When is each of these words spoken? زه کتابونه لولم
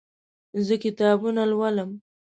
زه 0.65 0.75
کتابونه 0.83 1.43
لولم 1.51 1.91